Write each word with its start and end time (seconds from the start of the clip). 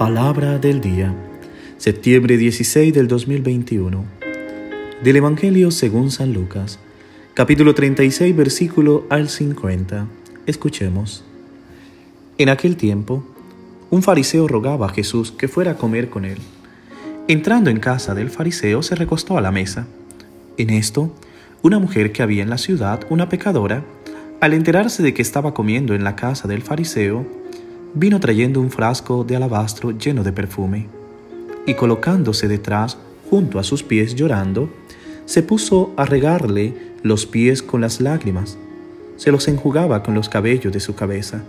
Palabra 0.00 0.58
del 0.58 0.80
día, 0.80 1.14
septiembre 1.76 2.38
16 2.38 2.94
del 2.94 3.06
2021. 3.06 4.02
Del 5.04 5.16
Evangelio 5.16 5.70
según 5.70 6.10
San 6.10 6.32
Lucas, 6.32 6.78
capítulo 7.34 7.74
36, 7.74 8.34
versículo 8.34 9.04
al 9.10 9.28
50. 9.28 10.06
Escuchemos. 10.46 11.22
En 12.38 12.48
aquel 12.48 12.78
tiempo, 12.78 13.22
un 13.90 14.02
fariseo 14.02 14.48
rogaba 14.48 14.86
a 14.86 14.88
Jesús 14.88 15.32
que 15.32 15.48
fuera 15.48 15.72
a 15.72 15.76
comer 15.76 16.08
con 16.08 16.24
él. 16.24 16.38
Entrando 17.28 17.68
en 17.68 17.78
casa 17.78 18.14
del 18.14 18.30
fariseo, 18.30 18.82
se 18.82 18.94
recostó 18.94 19.36
a 19.36 19.42
la 19.42 19.52
mesa. 19.52 19.86
En 20.56 20.70
esto, 20.70 21.14
una 21.60 21.78
mujer 21.78 22.12
que 22.12 22.22
había 22.22 22.42
en 22.42 22.48
la 22.48 22.56
ciudad, 22.56 23.04
una 23.10 23.28
pecadora, 23.28 23.84
al 24.40 24.54
enterarse 24.54 25.02
de 25.02 25.12
que 25.12 25.20
estaba 25.20 25.52
comiendo 25.52 25.94
en 25.94 26.04
la 26.04 26.16
casa 26.16 26.48
del 26.48 26.62
fariseo, 26.62 27.26
vino 27.94 28.20
trayendo 28.20 28.60
un 28.60 28.70
frasco 28.70 29.24
de 29.24 29.36
alabastro 29.36 29.90
lleno 29.92 30.22
de 30.22 30.32
perfume, 30.32 30.86
y 31.66 31.74
colocándose 31.74 32.48
detrás, 32.48 32.98
junto 33.28 33.58
a 33.58 33.64
sus 33.64 33.82
pies 33.82 34.14
llorando, 34.14 34.70
se 35.24 35.42
puso 35.42 35.92
a 35.96 36.04
regarle 36.04 36.74
los 37.02 37.26
pies 37.26 37.62
con 37.62 37.80
las 37.80 38.00
lágrimas, 38.00 38.58
se 39.16 39.30
los 39.30 39.48
enjugaba 39.48 40.02
con 40.02 40.14
los 40.14 40.28
cabellos 40.28 40.72
de 40.72 40.80
su 40.80 40.94
cabeza, 40.94 41.44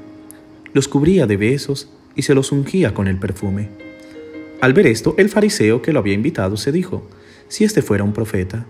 los 0.73 0.87
cubría 0.87 1.27
de 1.27 1.37
besos 1.37 1.89
y 2.15 2.23
se 2.23 2.35
los 2.35 2.51
ungía 2.51 2.93
con 2.93 3.07
el 3.07 3.17
perfume. 3.17 3.69
Al 4.61 4.73
ver 4.73 4.87
esto, 4.87 5.15
el 5.17 5.29
fariseo 5.29 5.81
que 5.81 5.93
lo 5.93 5.99
había 5.99 6.13
invitado 6.13 6.57
se 6.57 6.71
dijo, 6.71 7.07
si 7.47 7.63
este 7.63 7.81
fuera 7.81 8.03
un 8.03 8.13
profeta, 8.13 8.65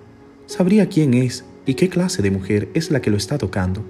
sabría 0.46 0.88
quién 0.88 1.14
es 1.14 1.44
y 1.66 1.74
qué 1.74 1.90
clase 1.90 2.22
de 2.22 2.32
mujer 2.32 2.70
es 2.74 2.92
la 2.92 3.02
que 3.02 3.12
lo 3.12 3.18
está 3.18 3.38
tocando, 3.38 3.84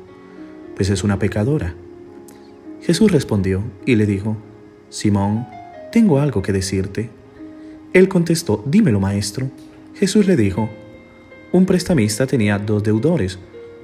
pues 0.76 0.90
es 0.90 1.04
una 1.04 1.20
pecadora. 1.20 1.76
Jesús 2.82 3.12
respondió 3.12 3.62
y 3.86 3.96
le 3.96 4.06
dijo, 4.06 4.38
Simón, 4.90 5.48
tengo 5.92 6.20
algo 6.20 6.42
que 6.42 6.52
decirte. 6.52 7.10
Él 7.94 8.08
contestó, 8.08 8.64
dímelo 8.66 9.00
maestro. 9.00 9.50
Jesús 9.96 10.26
le 10.26 10.36
dijo, 10.36 10.70
un 11.52 11.66
prestamista 11.66 12.26
tenía 12.26 12.58
dos 12.58 12.82
deudores, 12.84 13.38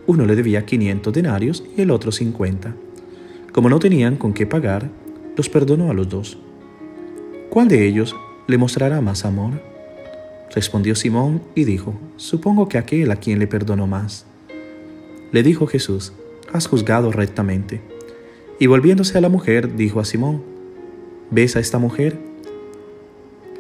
uno 0.08 0.26
le 0.26 0.36
debía 0.36 0.66
500 0.66 1.14
denarios 1.14 1.64
y 1.76 1.82
el 1.82 1.92
otro 1.92 2.12
50. 2.12 2.76
Como 3.52 3.70
no 3.70 3.80
tenían 3.80 4.16
con 4.16 4.34
qué 4.34 4.48
pagar, 4.48 4.90
los 5.36 5.50
perdonó 5.50 5.92
a 5.92 5.94
los 5.94 6.10
dos. 6.10 6.38
¿Cuál 7.50 7.68
de 7.68 7.86
ellos 7.88 8.16
le 8.48 8.58
mostrará 8.58 9.02
más 9.02 9.26
amor? 9.26 9.62
Respondió 10.56 10.96
Simón 10.96 11.42
y 11.56 11.66
dijo, 11.66 11.94
supongo 12.16 12.70
que 12.70 12.78
aquel 12.78 13.12
a 13.12 13.18
quien 13.18 13.38
le 13.38 13.48
perdonó 13.48 13.86
más. 13.86 14.26
Le 15.32 15.44
dijo 15.44 15.68
Jesús, 15.68 16.14
has 16.54 16.68
juzgado 16.68 17.12
rectamente. 17.12 17.82
Y 18.60 18.68
volviéndose 18.68 19.18
a 19.18 19.22
la 19.22 19.30
mujer, 19.30 19.76
dijo 19.76 20.00
a 20.00 20.06
Simón, 20.06 20.42
¿ves 21.30 21.56
a 21.56 21.60
esta 21.60 21.78
mujer? 21.78 22.20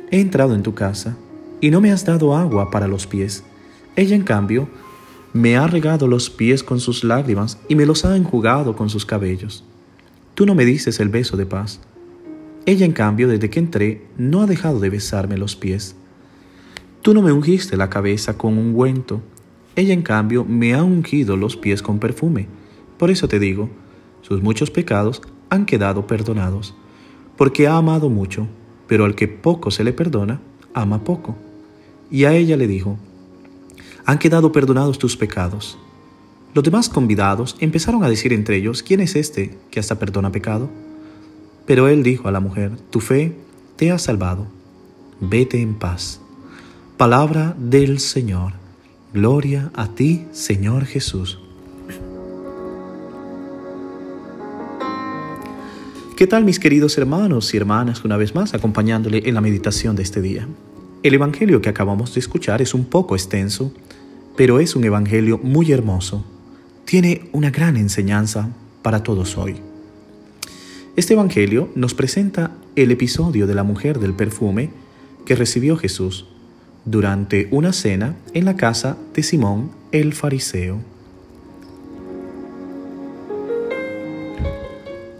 He 0.09 0.19
entrado 0.19 0.55
en 0.55 0.63
tu 0.63 0.73
casa 0.73 1.17
y 1.61 1.69
no 1.69 1.81
me 1.81 1.91
has 1.91 2.05
dado 2.05 2.35
agua 2.35 2.71
para 2.71 2.87
los 2.87 3.05
pies. 3.05 3.43
Ella, 3.95 4.15
en 4.15 4.23
cambio, 4.23 4.67
me 5.33 5.55
ha 5.55 5.67
regado 5.67 6.07
los 6.07 6.29
pies 6.29 6.63
con 6.63 6.79
sus 6.79 7.03
lágrimas 7.03 7.59
y 7.67 7.75
me 7.75 7.85
los 7.85 8.05
ha 8.05 8.15
enjugado 8.15 8.75
con 8.75 8.89
sus 8.89 9.05
cabellos. 9.05 9.63
Tú 10.33 10.45
no 10.45 10.55
me 10.55 10.65
dices 10.65 10.99
el 10.99 11.09
beso 11.09 11.37
de 11.37 11.45
paz. 11.45 11.79
Ella, 12.65 12.85
en 12.85 12.93
cambio, 12.93 13.27
desde 13.27 13.49
que 13.49 13.59
entré, 13.59 14.07
no 14.17 14.41
ha 14.41 14.47
dejado 14.47 14.79
de 14.79 14.89
besarme 14.89 15.37
los 15.37 15.55
pies. 15.55 15.95
Tú 17.03 17.13
no 17.13 17.21
me 17.21 17.31
ungiste 17.31 17.77
la 17.77 17.89
cabeza 17.89 18.37
con 18.37 18.57
ungüento. 18.57 19.21
Ella, 19.75 19.93
en 19.93 20.01
cambio, 20.01 20.43
me 20.43 20.73
ha 20.73 20.83
ungido 20.83 21.37
los 21.37 21.55
pies 21.55 21.81
con 21.81 21.99
perfume. 21.99 22.47
Por 22.97 23.11
eso 23.11 23.27
te 23.27 23.39
digo, 23.39 23.69
sus 24.21 24.41
muchos 24.41 24.71
pecados 24.71 25.21
han 25.49 25.65
quedado 25.65 26.07
perdonados, 26.07 26.75
porque 27.37 27.67
ha 27.67 27.77
amado 27.77 28.09
mucho, 28.09 28.47
pero 28.87 29.05
al 29.05 29.15
que 29.15 29.27
poco 29.27 29.71
se 29.71 29.83
le 29.83 29.93
perdona, 29.93 30.41
ama 30.73 31.03
poco. 31.03 31.35
Y 32.09 32.25
a 32.25 32.33
ella 32.33 32.57
le 32.57 32.67
dijo, 32.67 32.97
han 34.05 34.19
quedado 34.19 34.51
perdonados 34.51 34.97
tus 34.97 35.17
pecados. 35.17 35.77
Los 36.53 36.63
demás 36.63 36.89
convidados 36.89 37.55
empezaron 37.59 38.03
a 38.03 38.09
decir 38.09 38.33
entre 38.33 38.57
ellos, 38.57 38.81
¿quién 38.81 39.01
es 39.01 39.15
este 39.15 39.57
que 39.69 39.79
hasta 39.79 39.99
perdona 39.99 40.31
pecado? 40.31 40.69
Pero 41.65 41.87
él 41.87 42.03
dijo 42.03 42.27
a 42.27 42.31
la 42.31 42.39
mujer, 42.39 42.71
tu 42.89 43.01
fe 43.01 43.35
te 43.75 43.91
ha 43.91 43.99
salvado, 43.99 44.47
vete 45.19 45.61
en 45.61 45.75
paz. 45.75 46.21
Palabra 46.95 47.55
del 47.59 47.99
Señor. 47.99 48.53
Gloria 49.13 49.71
a 49.75 49.89
ti, 49.89 50.25
Señor 50.31 50.85
Jesús. 50.85 51.39
¿Qué 56.17 56.25
tal 56.25 56.45
mis 56.45 56.59
queridos 56.59 56.97
hermanos 56.97 57.53
y 57.53 57.57
hermanas 57.57 58.03
una 58.03 58.17
vez 58.17 58.33
más 58.33 58.55
acompañándole 58.55 59.21
en 59.29 59.35
la 59.35 59.41
meditación 59.41 59.95
de 59.95 60.01
este 60.01 60.19
día? 60.19 60.47
El 61.03 61.13
Evangelio 61.13 61.61
que 61.61 61.69
acabamos 61.69 62.15
de 62.15 62.19
escuchar 62.19 62.59
es 62.59 62.73
un 62.73 62.85
poco 62.85 63.15
extenso, 63.15 63.71
pero 64.35 64.59
es 64.59 64.75
un 64.75 64.83
Evangelio 64.83 65.37
muy 65.37 65.71
hermoso. 65.71 66.25
Tiene 66.85 67.29
una 67.33 67.51
gran 67.51 67.77
enseñanza 67.77 68.49
para 68.81 69.03
todos 69.03 69.37
hoy. 69.37 69.57
Este 70.95 71.13
Evangelio 71.13 71.69
nos 71.75 71.93
presenta 71.93 72.49
el 72.75 72.89
episodio 72.89 73.45
de 73.45 73.53
la 73.53 73.61
mujer 73.61 73.99
del 73.99 74.15
perfume 74.15 74.71
que 75.23 75.35
recibió 75.35 75.77
Jesús 75.77 76.25
durante 76.83 77.47
una 77.51 77.73
cena 77.73 78.15
en 78.33 78.45
la 78.45 78.55
casa 78.55 78.97
de 79.13 79.21
Simón 79.21 79.69
el 79.91 80.13
fariseo. 80.13 80.79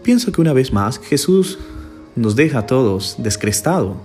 Pienso 0.08 0.32
que 0.32 0.40
una 0.40 0.54
vez 0.54 0.72
más 0.72 0.98
Jesús 0.98 1.58
nos 2.16 2.34
deja 2.34 2.60
a 2.60 2.66
todos 2.66 3.16
descrestado. 3.18 3.98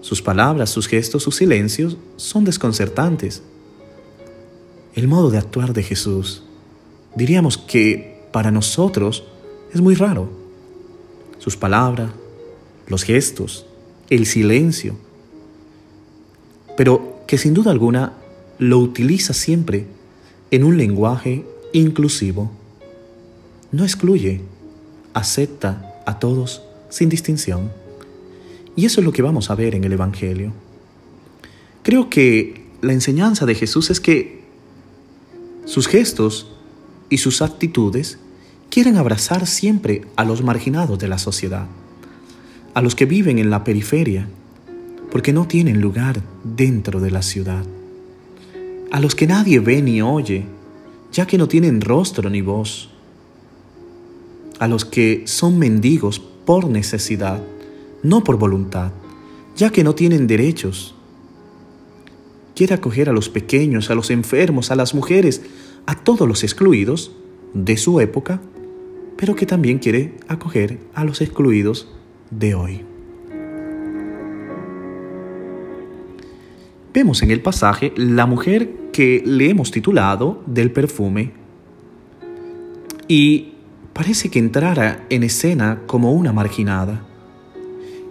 Sus 0.00 0.22
palabras, 0.22 0.70
sus 0.70 0.88
gestos, 0.88 1.22
sus 1.22 1.36
silencios 1.36 1.98
son 2.16 2.44
desconcertantes. 2.44 3.42
El 4.94 5.06
modo 5.06 5.28
de 5.28 5.36
actuar 5.36 5.74
de 5.74 5.82
Jesús, 5.82 6.44
diríamos 7.14 7.58
que 7.58 8.26
para 8.32 8.50
nosotros 8.50 9.24
es 9.74 9.82
muy 9.82 9.96
raro. 9.96 10.30
Sus 11.36 11.58
palabras, 11.58 12.10
los 12.86 13.02
gestos, 13.02 13.66
el 14.08 14.24
silencio, 14.24 14.96
pero 16.74 17.20
que 17.26 17.36
sin 17.36 17.52
duda 17.52 17.70
alguna 17.70 18.14
lo 18.58 18.78
utiliza 18.78 19.34
siempre 19.34 19.88
en 20.50 20.64
un 20.64 20.78
lenguaje 20.78 21.44
inclusivo. 21.74 22.50
No 23.72 23.84
excluye, 23.84 24.40
acepta 25.14 25.94
a 26.06 26.18
todos 26.18 26.62
sin 26.88 27.08
distinción. 27.08 27.70
Y 28.76 28.86
eso 28.86 29.00
es 29.00 29.04
lo 29.04 29.12
que 29.12 29.22
vamos 29.22 29.50
a 29.50 29.54
ver 29.54 29.74
en 29.74 29.84
el 29.84 29.92
Evangelio. 29.92 30.52
Creo 31.82 32.10
que 32.10 32.62
la 32.80 32.92
enseñanza 32.92 33.46
de 33.46 33.54
Jesús 33.54 33.90
es 33.90 34.00
que 34.00 34.42
sus 35.64 35.88
gestos 35.88 36.48
y 37.10 37.18
sus 37.18 37.42
actitudes 37.42 38.18
quieren 38.70 38.96
abrazar 38.96 39.46
siempre 39.46 40.02
a 40.16 40.24
los 40.24 40.42
marginados 40.42 40.98
de 40.98 41.08
la 41.08 41.18
sociedad, 41.18 41.66
a 42.74 42.82
los 42.82 42.94
que 42.94 43.06
viven 43.06 43.38
en 43.38 43.50
la 43.50 43.64
periferia, 43.64 44.28
porque 45.10 45.32
no 45.32 45.46
tienen 45.46 45.80
lugar 45.80 46.20
dentro 46.44 47.00
de 47.00 47.10
la 47.10 47.22
ciudad, 47.22 47.64
a 48.90 49.00
los 49.00 49.14
que 49.14 49.26
nadie 49.26 49.60
ve 49.60 49.82
ni 49.82 50.02
oye, 50.02 50.44
ya 51.12 51.26
que 51.26 51.38
no 51.38 51.48
tienen 51.48 51.80
rostro 51.80 52.30
ni 52.30 52.42
voz, 52.42 52.90
a 54.58 54.68
los 54.68 54.84
que 54.84 55.22
son 55.26 55.58
mendigos 55.58 56.20
por 56.20 56.68
necesidad, 56.68 57.42
no 58.02 58.24
por 58.24 58.38
voluntad, 58.38 58.92
ya 59.56 59.70
que 59.70 59.84
no 59.84 59.94
tienen 59.94 60.26
derechos. 60.26 60.94
Quiere 62.54 62.74
acoger 62.74 63.08
a 63.08 63.12
los 63.12 63.28
pequeños, 63.28 63.90
a 63.90 63.94
los 63.94 64.10
enfermos, 64.10 64.70
a 64.70 64.76
las 64.76 64.94
mujeres, 64.94 65.42
a 65.86 65.94
todos 65.94 66.26
los 66.26 66.42
excluidos 66.42 67.12
de 67.54 67.76
su 67.76 68.00
época, 68.00 68.40
pero 69.16 69.34
que 69.34 69.46
también 69.46 69.78
quiere 69.78 70.14
acoger 70.28 70.78
a 70.94 71.04
los 71.04 71.20
excluidos 71.20 71.88
de 72.30 72.54
hoy. 72.54 72.84
Vemos 76.92 77.22
en 77.22 77.30
el 77.30 77.40
pasaje 77.40 77.92
la 77.96 78.26
mujer 78.26 78.72
que 78.92 79.22
le 79.24 79.50
hemos 79.50 79.70
titulado 79.70 80.42
del 80.46 80.72
perfume 80.72 81.32
y 83.06 83.52
parece 83.98 84.28
que 84.28 84.38
entrara 84.38 85.04
en 85.10 85.24
escena 85.24 85.82
como 85.88 86.12
una 86.12 86.32
marginada. 86.32 87.04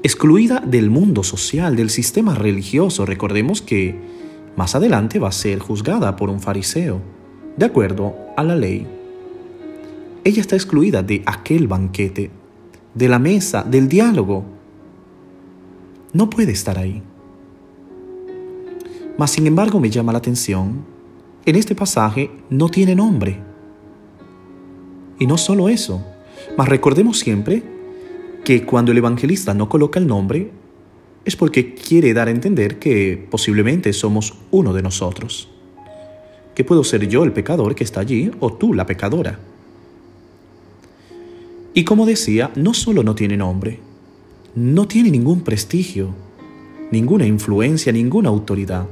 Excluida 0.03 0.59
del 0.59 0.89
mundo 0.89 1.23
social, 1.23 1.77
del 1.77 1.89
sistema 1.89 2.35
religioso, 2.35 3.05
recordemos 3.05 3.61
que 3.61 3.97
más 4.57 4.75
adelante 4.75 5.17
va 5.17 5.29
a 5.29 5.31
ser 5.31 5.59
juzgada 5.59 6.17
por 6.17 6.29
un 6.29 6.41
fariseo, 6.41 6.99
de 7.55 7.65
acuerdo 7.65 8.17
a 8.35 8.43
la 8.43 8.57
ley. 8.57 8.85
Ella 10.25 10.41
está 10.41 10.57
excluida 10.57 11.03
de 11.03 11.23
aquel 11.25 11.69
banquete, 11.69 12.31
de 12.93 13.07
la 13.07 13.17
mesa, 13.17 13.63
del 13.63 13.87
diálogo. 13.87 14.43
No 16.11 16.29
puede 16.29 16.51
estar 16.51 16.77
ahí. 16.77 17.01
Mas 19.17 19.31
sin 19.31 19.47
embargo 19.47 19.79
me 19.79 19.89
llama 19.89 20.11
la 20.11 20.17
atención, 20.17 20.83
en 21.45 21.55
este 21.55 21.75
pasaje 21.75 22.29
no 22.49 22.67
tiene 22.67 22.93
nombre. 22.93 23.46
Y 25.19 25.27
no 25.27 25.37
solo 25.37 25.69
eso, 25.69 26.03
mas 26.57 26.69
recordemos 26.69 27.19
siempre 27.19 27.63
que 28.43 28.65
cuando 28.65 28.91
el 28.91 28.97
evangelista 28.97 29.53
no 29.53 29.67
coloca 29.67 29.99
el 29.99 30.07
nombre 30.07 30.51
es 31.25 31.35
porque 31.35 31.73
quiere 31.73 32.13
dar 32.13 32.29
a 32.29 32.31
entender 32.31 32.79
que 32.79 33.27
posiblemente 33.29 33.91
somos 33.91 34.33
uno 34.51 34.73
de 34.73 34.81
nosotros. 34.81 35.49
Que 36.55 36.63
puedo 36.63 36.83
ser 36.83 37.07
yo 37.09 37.23
el 37.23 37.33
pecador 37.33 37.75
que 37.75 37.83
está 37.83 37.99
allí 37.99 38.31
o 38.39 38.53
tú 38.53 38.73
la 38.73 38.85
pecadora. 38.85 39.37
Y 41.73 41.83
como 41.83 42.05
decía, 42.05 42.51
no 42.55 42.73
solo 42.73 43.03
no 43.03 43.13
tiene 43.13 43.37
nombre, 43.37 43.79
no 44.55 44.87
tiene 44.87 45.11
ningún 45.11 45.41
prestigio, 45.41 46.11
ninguna 46.91 47.25
influencia, 47.25 47.91
ninguna 47.91 48.29
autoridad. 48.29 48.87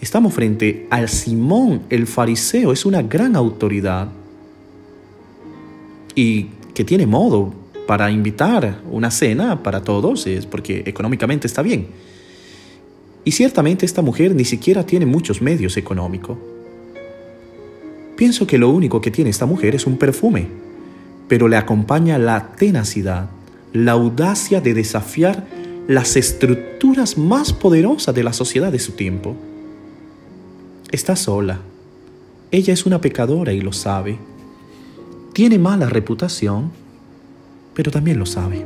Estamos 0.00 0.34
frente 0.34 0.86
al 0.90 1.08
Simón, 1.08 1.84
el 1.88 2.06
fariseo, 2.06 2.72
es 2.72 2.84
una 2.84 3.02
gran 3.02 3.34
autoridad 3.34 4.10
y 6.16 6.46
que 6.74 6.82
tiene 6.82 7.06
modo 7.06 7.54
para 7.86 8.10
invitar 8.10 8.80
una 8.90 9.12
cena 9.12 9.62
para 9.62 9.84
todos, 9.84 10.26
es 10.26 10.46
porque 10.46 10.82
económicamente 10.86 11.46
está 11.46 11.62
bien. 11.62 11.86
Y 13.24 13.32
ciertamente 13.32 13.86
esta 13.86 14.02
mujer 14.02 14.34
ni 14.34 14.44
siquiera 14.44 14.84
tiene 14.84 15.06
muchos 15.06 15.40
medios 15.40 15.76
económicos. 15.76 16.36
Pienso 18.16 18.46
que 18.46 18.58
lo 18.58 18.70
único 18.70 19.00
que 19.00 19.10
tiene 19.10 19.30
esta 19.30 19.46
mujer 19.46 19.74
es 19.74 19.86
un 19.86 19.98
perfume, 19.98 20.48
pero 21.28 21.48
le 21.48 21.56
acompaña 21.56 22.18
la 22.18 22.52
tenacidad, 22.56 23.28
la 23.72 23.92
audacia 23.92 24.60
de 24.60 24.74
desafiar 24.74 25.46
las 25.86 26.16
estructuras 26.16 27.18
más 27.18 27.52
poderosas 27.52 28.14
de 28.14 28.24
la 28.24 28.32
sociedad 28.32 28.72
de 28.72 28.78
su 28.78 28.92
tiempo. 28.92 29.36
Está 30.90 31.14
sola. 31.14 31.60
Ella 32.50 32.72
es 32.72 32.86
una 32.86 33.00
pecadora 33.00 33.52
y 33.52 33.60
lo 33.60 33.72
sabe. 33.72 34.18
Tiene 35.36 35.58
mala 35.58 35.90
reputación 35.90 36.70
pero 37.74 37.90
también 37.90 38.18
lo 38.18 38.24
sabe. 38.24 38.64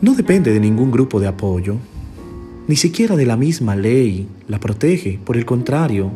No 0.00 0.14
depende 0.16 0.52
de 0.52 0.58
ningún 0.58 0.90
grupo 0.90 1.20
de 1.20 1.28
apoyo, 1.28 1.76
ni 2.66 2.74
siquiera 2.74 3.14
de 3.14 3.26
la 3.26 3.36
misma 3.36 3.76
ley 3.76 4.26
la 4.48 4.58
protege, 4.58 5.20
por 5.24 5.36
el 5.36 5.46
contrario, 5.46 6.10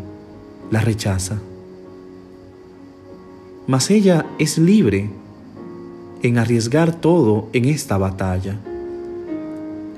la 0.73 0.81
rechaza. 0.81 1.39
Mas 3.69 3.89
ella 3.93 4.27
es 4.41 4.59
libre 4.59 5.09
en 6.25 6.39
arriesgar 6.39 7.01
todo 7.01 7.51
en 7.53 7.67
esta 7.67 7.99
batalla. 7.99 8.59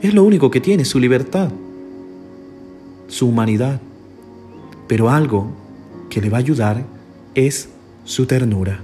Es 0.02 0.12
lo 0.12 0.24
único 0.24 0.50
que 0.50 0.60
tiene, 0.60 0.84
su 0.84 0.98
libertad, 0.98 1.48
su 3.08 3.28
humanidad. 3.28 3.80
Pero 4.86 5.08
algo 5.08 5.59
que 6.10 6.20
le 6.20 6.28
va 6.28 6.36
a 6.36 6.40
ayudar 6.40 6.84
es 7.34 7.70
su 8.04 8.26
ternura. 8.26 8.80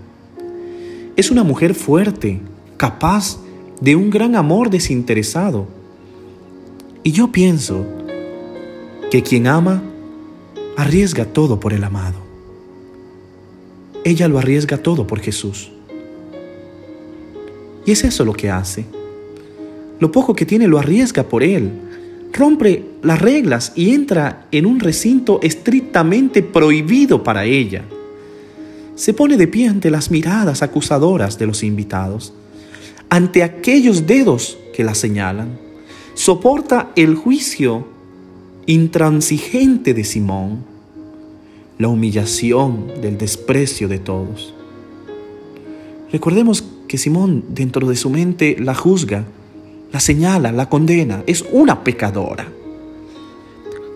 Es 1.17 1.31
una 1.31 1.44
mujer 1.44 1.75
fuerte, 1.75 2.40
capaz 2.76 3.38
de 3.81 3.96
un 3.96 4.08
gran 4.08 4.37
amor 4.37 4.70
desinteresado. 4.70 5.67
Y 7.02 7.12
yo 7.12 7.32
pienso 7.32 7.84
que 9.11 9.23
quien 9.23 9.46
ama 9.46 9.82
arriesga 10.76 11.25
todo 11.25 11.61
por 11.61 11.73
el 11.73 11.84
amado. 11.84 12.19
Ella 14.05 14.28
lo 14.28 14.38
arriesga 14.38 14.78
todo 14.78 15.06
por 15.06 15.20
Jesús. 15.20 15.70
Y 17.84 17.93
es 17.93 18.05
eso 18.05 18.25
lo 18.25 18.32
que 18.32 18.50
hace. 18.50 18.84
Lo 19.99 20.12
poco 20.12 20.34
que 20.34 20.46
tiene 20.46 20.69
lo 20.69 20.78
arriesga 20.78 21.25
por 21.25 21.43
Él. 21.43 21.73
Rompe 22.37 22.85
las 23.03 23.21
reglas 23.21 23.73
y 23.75 23.94
entra 23.94 24.47
en 24.53 24.67
un 24.67 24.81
recinto 24.81 25.41
estrictamente 25.43 26.43
prohibido 26.43 27.23
para 27.23 27.44
ella 27.44 27.85
se 28.97 29.12
pone 29.12 29.37
de 29.37 29.47
pie 29.47 29.69
ante 29.69 29.91
las 29.91 30.11
miradas 30.11 30.62
acusadoras 30.62 31.38
de 31.38 31.47
los 31.47 31.62
invitados, 31.62 32.33
ante 33.09 33.44
aquellos 33.44 34.06
dedos 34.06 34.59
que 34.75 34.83
la 34.83 34.94
señalan. 34.94 35.59
Soporta 36.15 36.91
el 36.97 37.15
juicio 37.15 37.87
intransigente 38.65 39.93
de 39.93 40.03
Simón, 40.03 40.65
la 41.79 41.88
humillación 41.88 42.87
del 43.03 43.19
desprecio 43.19 43.87
de 43.87 43.99
todos. 43.99 44.55
Recordemos 46.11 46.65
que 46.88 46.97
Simón 46.97 47.44
dentro 47.50 47.87
de 47.87 47.97
su 47.97 48.09
mente 48.09 48.56
la 48.59 48.75
juzga, 48.75 49.25
la 49.93 50.00
señala, 50.00 50.53
la 50.53 50.69
condena, 50.69 51.23
es 51.27 51.44
una 51.53 51.83
pecadora. 51.83 52.49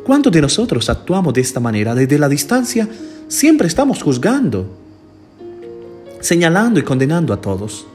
¿Cuántos 0.04 0.32
de 0.32 0.40
nosotros 0.40 0.88
actuamos 0.88 1.34
de 1.34 1.40
esta 1.40 1.60
manera? 1.60 1.94
Desde 1.94 2.18
la 2.18 2.28
distancia 2.28 2.88
siempre 3.28 3.68
estamos 3.68 4.02
juzgando, 4.02 4.66
señalando 6.20 6.80
y 6.80 6.82
condenando 6.82 7.32
a 7.32 7.40
todos. 7.40 7.86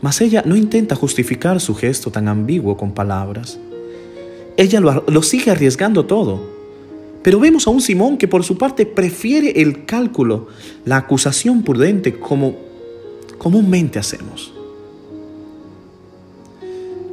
Mas 0.00 0.20
ella 0.20 0.42
no 0.46 0.56
intenta 0.56 0.94
justificar 0.94 1.60
su 1.60 1.74
gesto 1.74 2.10
tan 2.10 2.28
ambiguo 2.28 2.76
con 2.76 2.92
palabras. 2.92 3.58
Ella 4.56 4.80
lo, 4.80 5.22
sigue 5.22 5.50
arriesgando 5.50 6.06
todo. 6.06 6.40
Pero 7.22 7.38
vemos 7.38 7.66
a 7.66 7.70
un 7.70 7.82
Simón 7.82 8.16
que 8.16 8.28
por 8.28 8.44
su 8.44 8.56
parte 8.56 8.86
prefiere 8.86 9.60
el 9.60 9.84
cálculo, 9.84 10.48
la 10.86 10.96
acusación 10.96 11.62
prudente 11.62 12.18
como 12.18 12.56
comúnmente 13.36 13.98
hacemos. 13.98 14.54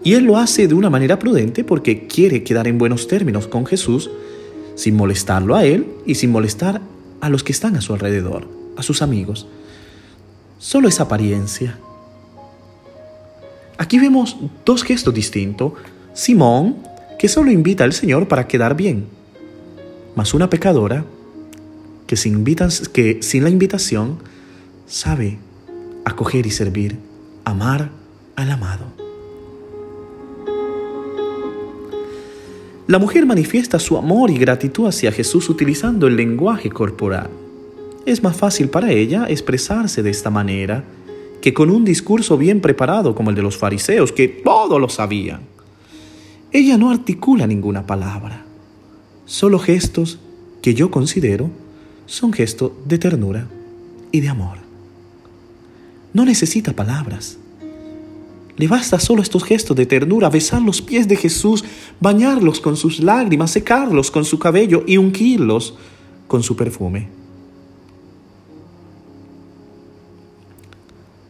Y 0.08 0.14
él 0.14 0.24
lo 0.24 0.38
hace 0.38 0.70
de 0.70 0.74
una 0.74 0.90
manera 0.90 1.20
prudente 1.20 1.66
porque 1.66 2.08
quiere 2.08 2.42
quedar 2.42 2.70
en 2.70 2.78
buenos 2.78 3.10
términos 3.10 3.46
con 3.46 3.66
Jesús 3.66 4.10
sin 4.74 4.96
molestarlo 4.96 5.54
a 5.54 5.66
él 5.66 5.86
y 6.06 6.16
sin 6.16 6.32
molestar 6.32 6.80
a 7.20 7.28
los 7.28 7.44
que 7.44 7.52
están 7.52 7.76
a 7.76 7.82
su 7.82 7.92
alrededor 7.92 8.48
a 8.78 8.84
sus 8.84 9.02
amigos, 9.02 9.48
solo 10.60 10.88
es 10.88 11.02
apariencia. 11.02 11.78
Aquí 13.78 14.00
vemos 14.00 14.38
dos 14.64 14.86
gestos 14.86 15.14
distintos. 15.14 15.74
Simón, 16.14 16.78
que 17.20 17.28
solo 17.28 17.52
invita 17.52 17.84
al 17.84 17.92
Señor 17.92 18.30
para 18.30 18.48
quedar 18.48 18.78
bien, 18.78 19.08
mas 20.16 20.34
una 20.34 20.50
pecadora 20.50 21.04
que 22.06 22.16
sin, 22.16 22.46
que 22.94 23.18
sin 23.22 23.44
la 23.44 23.50
invitación 23.50 24.20
sabe 24.88 25.38
acoger 26.06 26.46
y 26.46 26.52
servir, 26.52 26.98
amar 27.44 27.90
al 28.38 28.52
amado. 28.52 29.07
La 32.88 33.00
mujer 33.00 33.26
manifiesta 33.26 33.80
su 33.80 33.98
amor 33.98 34.32
y 34.32 34.38
gratitud 34.38 34.88
hacia 34.88 35.12
Jesús 35.12 35.50
utilizando 35.50 36.08
el 36.08 36.16
lenguaje 36.16 36.70
corporal 36.70 37.30
es 38.08 38.24
más 38.24 38.38
fácil 38.38 38.70
para 38.70 38.90
ella 38.94 39.26
expresarse 39.28 40.02
de 40.02 40.10
esta 40.10 40.30
manera 40.30 40.86
que 41.42 41.54
con 41.54 41.70
un 41.70 41.84
discurso 41.84 42.38
bien 42.38 42.62
preparado 42.62 43.14
como 43.14 43.30
el 43.30 43.36
de 43.36 43.42
los 43.42 43.58
fariseos, 43.58 44.14
que 44.14 44.30
todo 44.30 44.80
lo 44.80 44.88
sabían. 44.88 45.42
Ella 46.54 46.78
no 46.78 46.90
articula 46.90 47.46
ninguna 47.46 47.86
palabra, 47.86 48.46
solo 49.26 49.60
gestos 49.60 50.20
que 50.62 50.74
yo 50.74 50.90
considero 50.90 51.50
son 52.06 52.32
gestos 52.32 52.72
de 52.86 52.98
ternura 52.98 53.48
y 54.14 54.22
de 54.22 54.30
amor. 54.30 54.60
No 56.14 56.24
necesita 56.24 56.72
palabras. 56.72 57.38
Le 58.58 58.68
basta 58.68 59.00
solo 59.00 59.22
estos 59.22 59.44
gestos 59.44 59.78
de 59.78 59.86
ternura, 59.86 60.30
besar 60.30 60.62
los 60.64 60.82
pies 60.82 61.08
de 61.08 61.16
Jesús, 61.16 61.64
bañarlos 62.00 62.60
con 62.60 62.76
sus 62.76 63.00
lágrimas, 63.00 63.52
secarlos 63.52 64.10
con 64.10 64.26
su 64.26 64.40
cabello 64.40 64.84
y 64.88 64.98
ungirlos 64.98 65.76
con 66.28 66.42
su 66.42 66.56
perfume. 66.56 67.08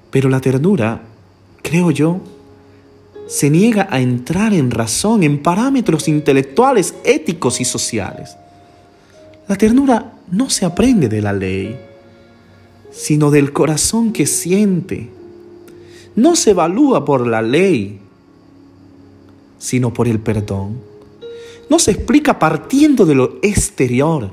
Pero 0.09 0.29
la 0.29 0.39
ternura, 0.39 1.01
creo 1.61 1.91
yo, 1.91 2.21
se 3.27 3.49
niega 3.49 3.89
a 3.91 3.99
entrar 3.99 4.53
en 4.53 4.71
razón, 4.71 5.21
en 5.21 5.43
parámetros 5.43 6.07
intelectuales, 6.07 6.95
éticos 7.03 7.59
y 7.59 7.65
sociales. 7.65 8.37
La 9.49 9.57
ternura 9.57 10.13
no 10.31 10.49
se 10.49 10.63
aprende 10.63 11.09
de 11.09 11.21
la 11.21 11.33
ley, 11.33 11.77
sino 12.89 13.31
del 13.31 13.51
corazón 13.51 14.13
que 14.13 14.25
siente. 14.25 15.16
No 16.17 16.35
se 16.35 16.49
evalúa 16.49 17.05
por 17.05 17.27
la 17.27 17.43
ley, 17.43 17.99
sino 19.59 19.93
por 19.93 20.07
el 20.07 20.19
perdón. 20.19 20.79
No 21.69 21.77
se 21.77 21.91
explica 21.91 22.39
partiendo 22.39 23.05
de 23.05 23.13
lo 23.13 23.37
exterior, 23.43 24.31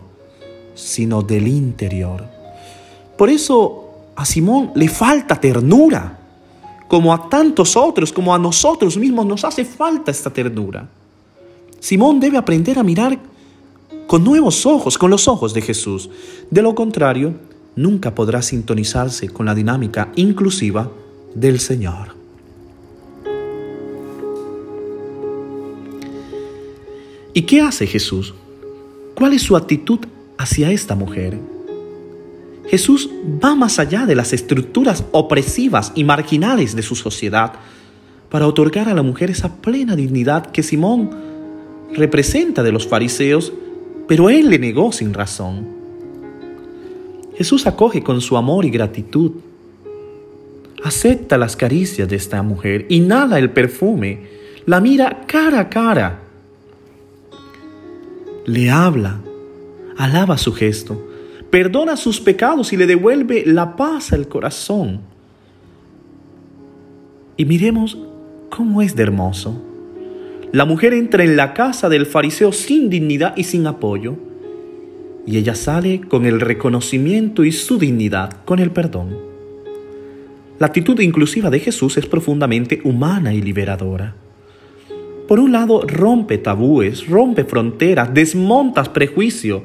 sino 0.75 1.21
del 1.21 1.47
interior. 1.47 2.25
Por 3.19 3.29
eso 3.29 3.91
a 4.17 4.25
Simón 4.25 4.73
le 4.75 4.89
falta 4.89 5.39
ternura, 5.39 6.21
como 6.89 7.13
a 7.13 7.29
tantos 7.29 7.77
otros, 7.77 8.15
como 8.15 8.35
a 8.35 8.39
nosotros 8.39 8.97
mismos 8.97 9.27
nos 9.27 9.45
hace 9.45 9.67
falta 9.67 10.11
esta 10.11 10.31
ternura. 10.31 10.89
Simón 11.81 12.19
debe 12.19 12.39
aprender 12.39 12.79
a 12.79 12.83
mirar 12.83 13.19
con 14.07 14.25
nuevos 14.25 14.65
ojos, 14.65 14.97
con 14.97 15.11
los 15.11 15.29
ojos 15.29 15.53
de 15.53 15.61
Jesús. 15.61 16.09
De 16.51 16.63
lo 16.63 16.75
contrario, 16.75 17.35
nunca 17.77 18.15
podrá 18.15 18.41
sintonizarse 18.41 19.29
con 19.29 19.45
la 19.45 19.55
dinámica 19.55 20.11
inclusiva 20.17 20.91
del 21.35 21.61
Señor. 21.61 22.15
¿Y 27.33 27.43
qué 27.43 27.61
hace 27.61 27.87
Jesús? 27.87 28.35
¿Cuál 29.15 29.33
es 29.33 29.43
su 29.43 29.57
actitud 29.57 29.99
hacia 30.39 30.71
esta 30.71 30.95
mujer? 30.95 31.39
Jesús 32.69 33.11
va 33.45 33.55
más 33.55 33.79
allá 33.79 34.07
de 34.07 34.15
las 34.15 34.33
estructuras 34.33 35.05
opresivas 35.13 35.93
y 35.95 36.05
marginales 36.05 36.75
de 36.75 36.83
su 36.83 36.95
sociedad 36.95 37.53
para 38.31 38.47
otorgar 38.47 38.89
a 38.89 38.95
la 38.95 39.03
mujer 39.03 39.31
esa 39.31 39.57
plena 39.57 39.95
dignidad 39.97 40.47
que 40.47 40.63
Simón 40.63 41.11
representa 41.93 42.63
de 42.63 42.73
los 42.73 42.87
fariseos, 42.87 43.53
pero 44.09 44.31
él 44.31 44.49
le 44.49 44.59
negó 44.59 44.93
sin 44.93 45.13
razón. 45.13 45.67
Jesús 47.37 47.67
acoge 47.67 48.03
con 48.03 48.21
su 48.21 48.37
amor 48.37 48.65
y 48.65 48.71
gratitud. 48.71 49.33
Acepta 50.85 51.37
las 51.39 51.57
caricias 51.57 52.09
de 52.09 52.17
esta 52.17 52.43
mujer, 52.43 52.87
inhala 52.89 53.39
el 53.39 53.51
perfume, 53.51 54.21
la 54.67 54.81
mira 54.81 55.23
cara 55.27 55.61
a 55.61 55.69
cara. 55.69 56.21
Le 58.47 58.71
habla, 58.71 59.21
alaba 59.97 60.39
su 60.39 60.53
gesto, 60.53 61.09
perdona 61.51 61.97
sus 61.97 62.21
pecados 62.21 62.73
y 62.73 62.77
le 62.77 62.87
devuelve 62.87 63.45
la 63.47 63.75
paz 63.75 64.13
al 64.13 64.29
corazón. 64.29 65.01
Y 67.37 67.47
miremos 67.47 67.99
cómo 68.51 68.83
es 68.83 68.95
de 68.95 69.03
hermoso. 69.03 69.61
La 70.53 70.67
mujer 70.67 70.95
entra 70.95 71.25
en 71.25 71.37
la 71.37 71.55
casa 71.55 71.89
del 71.89 72.07
fariseo 72.07 72.53
sin 72.53 72.91
dignidad 72.91 73.37
y 73.37 73.43
sin 73.43 73.67
apoyo 73.67 74.17
y 75.27 75.39
ella 75.39 75.55
sale 75.55 76.03
con 76.03 76.27
el 76.27 76.41
reconocimiento 76.41 77.45
y 77.45 77.53
su 77.53 77.79
dignidad, 77.79 78.45
con 78.45 78.59
el 78.59 78.71
perdón. 78.71 79.34
La 80.59 80.67
actitud 80.67 80.99
inclusiva 81.01 81.51
de 81.51 81.59
Jesús 81.59 81.97
es 81.97 82.07
profundamente 82.07 82.81
humana 82.85 83.35
y 83.35 83.43
liberadora. 83.43 84.15
Por 85.27 85.41
un 85.41 85.53
lado, 85.53 85.83
rompe 85.87 86.39
tabúes, 86.39 87.09
rompe 87.09 87.45
fronteras, 87.45 88.13
desmonta 88.13 88.85
prejuicios, 88.85 89.63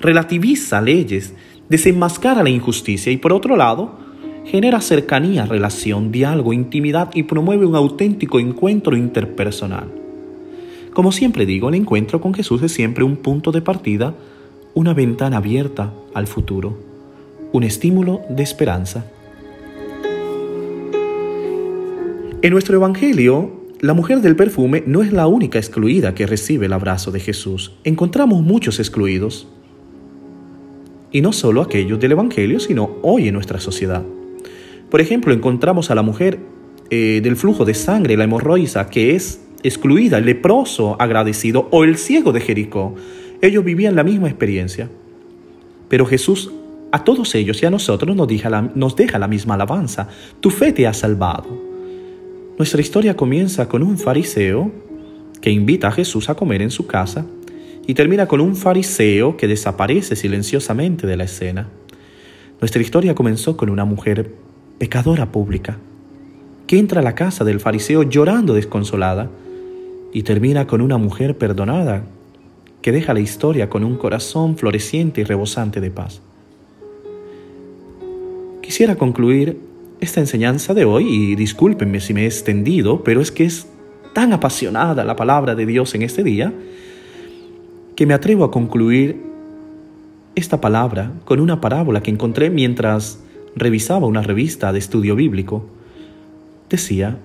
relativiza 0.00 0.80
leyes, 0.80 1.34
desenmascara 1.68 2.42
la 2.42 2.50
injusticia 2.50 3.10
y 3.10 3.16
por 3.16 3.32
otro 3.32 3.56
lado, 3.56 3.98
genera 4.44 4.80
cercanía, 4.80 5.46
relación, 5.46 6.12
diálogo, 6.12 6.52
intimidad 6.52 7.10
y 7.14 7.22
promueve 7.22 7.64
un 7.64 7.74
auténtico 7.74 8.38
encuentro 8.38 8.96
interpersonal. 8.96 9.88
Como 10.92 11.10
siempre 11.10 11.46
digo, 11.46 11.68
el 11.70 11.76
encuentro 11.76 12.20
con 12.20 12.34
Jesús 12.34 12.62
es 12.62 12.72
siempre 12.72 13.02
un 13.02 13.16
punto 13.16 13.50
de 13.50 13.62
partida 13.62 14.14
una 14.74 14.94
ventana 14.94 15.38
abierta 15.38 15.92
al 16.14 16.26
futuro, 16.26 16.78
un 17.52 17.62
estímulo 17.62 18.22
de 18.28 18.42
esperanza. 18.42 19.06
En 22.42 22.50
nuestro 22.50 22.74
Evangelio, 22.74 23.52
la 23.78 23.94
mujer 23.94 24.20
del 24.20 24.34
perfume 24.34 24.82
no 24.84 25.02
es 25.02 25.12
la 25.12 25.28
única 25.28 25.60
excluida 25.60 26.12
que 26.12 26.26
recibe 26.26 26.66
el 26.66 26.72
abrazo 26.72 27.12
de 27.12 27.20
Jesús. 27.20 27.72
Encontramos 27.84 28.42
muchos 28.42 28.80
excluidos. 28.80 29.46
Y 31.12 31.20
no 31.20 31.32
solo 31.32 31.62
aquellos 31.62 32.00
del 32.00 32.10
Evangelio, 32.10 32.58
sino 32.58 32.96
hoy 33.02 33.28
en 33.28 33.34
nuestra 33.34 33.60
sociedad. 33.60 34.02
Por 34.90 35.00
ejemplo, 35.00 35.32
encontramos 35.32 35.92
a 35.92 35.94
la 35.94 36.02
mujer 36.02 36.40
eh, 36.90 37.20
del 37.22 37.36
flujo 37.36 37.64
de 37.64 37.74
sangre, 37.74 38.16
la 38.16 38.24
hemorroisa, 38.24 38.90
que 38.90 39.14
es 39.14 39.40
excluida, 39.62 40.18
el 40.18 40.26
leproso 40.26 40.96
agradecido 41.00 41.68
o 41.70 41.84
el 41.84 41.96
ciego 41.96 42.32
de 42.32 42.40
Jericó, 42.40 42.96
ellos 43.40 43.64
vivían 43.64 43.94
la 43.94 44.02
misma 44.02 44.26
experiencia. 44.26 44.90
Pero 45.88 46.06
Jesús 46.06 46.50
a 46.90 47.04
todos 47.04 47.36
ellos 47.36 47.62
y 47.62 47.66
a 47.66 47.70
nosotros 47.70 48.16
nos 48.16 48.96
deja 48.96 49.18
la 49.20 49.28
misma 49.28 49.54
alabanza. 49.54 50.08
Tu 50.40 50.50
fe 50.50 50.72
te 50.72 50.88
ha 50.88 50.92
salvado. 50.92 51.71
Nuestra 52.58 52.80
historia 52.80 53.16
comienza 53.16 53.68
con 53.68 53.82
un 53.82 53.98
fariseo 53.98 54.70
que 55.40 55.50
invita 55.50 55.88
a 55.88 55.92
Jesús 55.92 56.28
a 56.28 56.34
comer 56.34 56.62
en 56.62 56.70
su 56.70 56.86
casa 56.86 57.24
y 57.86 57.94
termina 57.94 58.26
con 58.26 58.40
un 58.40 58.56
fariseo 58.56 59.36
que 59.36 59.48
desaparece 59.48 60.16
silenciosamente 60.16 61.06
de 61.06 61.16
la 61.16 61.24
escena. 61.24 61.68
Nuestra 62.60 62.82
historia 62.82 63.14
comenzó 63.14 63.56
con 63.56 63.70
una 63.70 63.84
mujer 63.84 64.34
pecadora 64.78 65.32
pública 65.32 65.78
que 66.66 66.78
entra 66.78 67.00
a 67.00 67.04
la 67.04 67.14
casa 67.14 67.44
del 67.44 67.58
fariseo 67.58 68.02
llorando 68.02 68.54
desconsolada 68.54 69.30
y 70.12 70.22
termina 70.22 70.66
con 70.66 70.80
una 70.80 70.98
mujer 70.98 71.36
perdonada 71.36 72.04
que 72.82 72.92
deja 72.92 73.14
la 73.14 73.20
historia 73.20 73.70
con 73.70 73.82
un 73.82 73.96
corazón 73.96 74.56
floreciente 74.58 75.22
y 75.22 75.24
rebosante 75.24 75.80
de 75.80 75.90
paz. 75.90 76.20
Quisiera 78.60 78.96
concluir 78.96 79.58
esta 80.02 80.18
enseñanza 80.18 80.74
de 80.74 80.84
hoy 80.84 81.06
y 81.08 81.36
discúlpenme 81.36 82.00
si 82.00 82.12
me 82.12 82.24
he 82.24 82.26
extendido, 82.26 83.04
pero 83.04 83.20
es 83.20 83.30
que 83.30 83.44
es 83.44 83.68
tan 84.12 84.32
apasionada 84.32 85.04
la 85.04 85.14
palabra 85.14 85.54
de 85.54 85.64
Dios 85.64 85.94
en 85.94 86.02
este 86.02 86.24
día 86.24 86.52
que 87.94 88.04
me 88.04 88.12
atrevo 88.12 88.42
a 88.42 88.50
concluir 88.50 89.22
esta 90.34 90.60
palabra 90.60 91.12
con 91.24 91.38
una 91.38 91.60
parábola 91.60 92.02
que 92.02 92.10
encontré 92.10 92.50
mientras 92.50 93.20
revisaba 93.54 94.08
una 94.08 94.22
revista 94.22 94.72
de 94.72 94.80
estudio 94.80 95.14
bíblico. 95.14 95.66
Decía, 96.68 97.18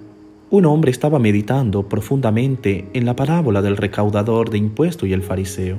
un 0.51 0.65
hombre 0.65 0.91
estaba 0.91 1.17
meditando 1.17 1.89
profundamente 1.89 2.89
en 2.93 3.05
la 3.05 3.15
parábola 3.15 3.63
del 3.63 3.75
recaudador 3.75 4.51
de 4.51 4.59
impuestos 4.59 5.09
y 5.09 5.13
el 5.13 5.23
fariseo. 5.23 5.77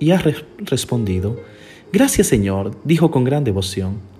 Y 0.00 0.10
ha 0.10 0.20
respondido, 0.58 1.38
Gracias 1.92 2.26
Señor, 2.26 2.72
dijo 2.82 3.12
con 3.12 3.22
gran 3.22 3.44
devoción, 3.44 4.13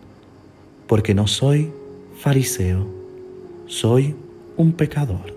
porque 0.86 1.14
no 1.14 1.26
soy 1.26 1.70
fariseo, 2.16 2.86
soy 3.66 4.14
un 4.56 4.72
pecador. 4.72 5.34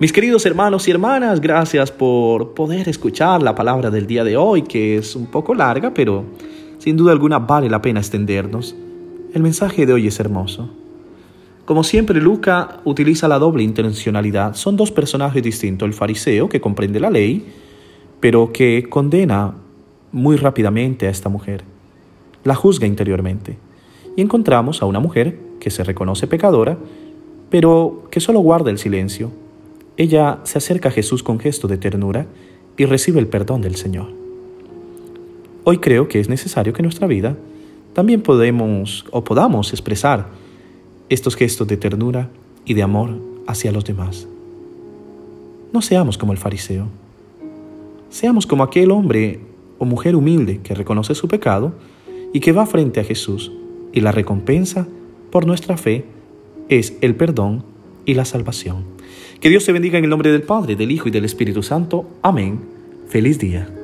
Mis 0.00 0.12
queridos 0.12 0.46
hermanos 0.46 0.86
y 0.86 0.92
hermanas, 0.92 1.40
gracias 1.40 1.90
por 1.90 2.54
poder 2.54 2.88
escuchar 2.88 3.42
la 3.42 3.56
palabra 3.56 3.90
del 3.90 4.06
día 4.06 4.22
de 4.22 4.36
hoy, 4.36 4.62
que 4.62 4.96
es 4.96 5.16
un 5.16 5.26
poco 5.26 5.54
larga, 5.54 5.92
pero 5.92 6.24
sin 6.78 6.96
duda 6.96 7.10
alguna 7.10 7.40
vale 7.40 7.68
la 7.68 7.82
pena 7.82 7.98
extendernos. 7.98 8.76
El 9.34 9.42
mensaje 9.42 9.86
de 9.86 9.92
hoy 9.92 10.06
es 10.06 10.20
hermoso. 10.20 10.70
Como 11.64 11.82
siempre, 11.84 12.20
Luca 12.20 12.80
utiliza 12.84 13.26
la 13.28 13.38
doble 13.38 13.62
intencionalidad. 13.62 14.54
Son 14.54 14.76
dos 14.76 14.90
personajes 14.92 15.42
distintos, 15.42 15.86
el 15.86 15.94
fariseo, 15.94 16.48
que 16.48 16.60
comprende 16.60 17.00
la 17.00 17.10
ley, 17.10 17.44
pero 18.20 18.52
que 18.52 18.86
condena 18.88 19.54
muy 20.12 20.36
rápidamente 20.36 21.08
a 21.08 21.10
esta 21.10 21.28
mujer. 21.28 21.64
La 22.44 22.54
juzga 22.54 22.86
interiormente. 22.86 23.58
Y 24.16 24.22
encontramos 24.22 24.82
a 24.82 24.86
una 24.86 25.00
mujer 25.00 25.38
que 25.60 25.70
se 25.70 25.84
reconoce 25.84 26.26
pecadora, 26.26 26.78
pero 27.50 28.04
que 28.10 28.20
solo 28.20 28.40
guarda 28.40 28.70
el 28.70 28.78
silencio. 28.78 29.30
Ella 29.96 30.38
se 30.44 30.58
acerca 30.58 30.88
a 30.88 30.92
Jesús 30.92 31.22
con 31.22 31.40
gesto 31.40 31.68
de 31.68 31.78
ternura 31.78 32.26
y 32.76 32.84
recibe 32.84 33.20
el 33.20 33.26
perdón 33.26 33.62
del 33.62 33.76
Señor. 33.76 34.08
Hoy 35.64 35.78
creo 35.78 36.08
que 36.08 36.20
es 36.20 36.28
necesario 36.28 36.72
que 36.72 36.82
nuestra 36.82 37.06
vida 37.06 37.36
también 37.92 38.22
podemos 38.22 39.04
o 39.10 39.24
podamos 39.24 39.72
expresar 39.72 40.28
estos 41.08 41.36
gestos 41.36 41.66
de 41.66 41.76
ternura 41.76 42.30
y 42.64 42.74
de 42.74 42.82
amor 42.82 43.18
hacia 43.46 43.72
los 43.72 43.84
demás. 43.84 44.28
No 45.72 45.82
seamos 45.82 46.16
como 46.16 46.32
el 46.32 46.38
fariseo. 46.38 46.86
Seamos 48.10 48.46
como 48.46 48.62
aquel 48.62 48.90
hombre 48.90 49.40
o 49.78 49.84
mujer 49.84 50.16
humilde 50.16 50.60
que 50.62 50.74
reconoce 50.74 51.14
su 51.14 51.28
pecado 51.28 51.72
y 52.32 52.40
que 52.40 52.52
va 52.52 52.66
frente 52.66 53.00
a 53.00 53.04
Jesús 53.04 53.52
y 53.92 54.00
la 54.00 54.12
recompensa 54.12 54.86
por 55.30 55.46
nuestra 55.46 55.76
fe 55.76 56.04
es 56.68 56.96
el 57.00 57.14
perdón 57.14 57.64
y 58.04 58.14
la 58.14 58.24
salvación. 58.24 58.84
Que 59.40 59.50
Dios 59.50 59.64
se 59.64 59.72
bendiga 59.72 59.98
en 59.98 60.04
el 60.04 60.10
nombre 60.10 60.32
del 60.32 60.42
Padre, 60.42 60.76
del 60.76 60.90
Hijo 60.90 61.08
y 61.08 61.10
del 61.10 61.24
Espíritu 61.24 61.62
Santo. 61.62 62.06
Amén. 62.22 62.60
Feliz 63.08 63.38
día. 63.38 63.77